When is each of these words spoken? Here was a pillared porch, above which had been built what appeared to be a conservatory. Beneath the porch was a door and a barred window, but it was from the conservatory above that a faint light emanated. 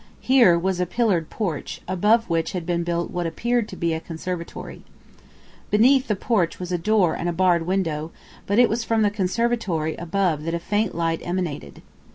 Here 0.21 0.57
was 0.57 0.79
a 0.79 0.87
pillared 0.87 1.29
porch, 1.29 1.79
above 1.87 2.27
which 2.27 2.53
had 2.53 2.65
been 2.65 2.83
built 2.83 3.11
what 3.11 3.27
appeared 3.27 3.67
to 3.67 3.75
be 3.75 3.93
a 3.93 3.99
conservatory. 3.99 4.83
Beneath 5.69 6.07
the 6.07 6.15
porch 6.15 6.59
was 6.59 6.71
a 6.71 6.79
door 6.79 7.13
and 7.15 7.29
a 7.29 7.33
barred 7.33 7.67
window, 7.67 8.09
but 8.47 8.57
it 8.57 8.67
was 8.67 8.83
from 8.83 9.03
the 9.03 9.11
conservatory 9.11 9.95
above 9.97 10.41
that 10.45 10.55
a 10.55 10.59
faint 10.59 10.95
light 10.95 11.21
emanated. 11.23 11.83